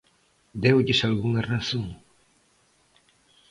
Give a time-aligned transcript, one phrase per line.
[0.65, 1.85] Deulles algunha razón?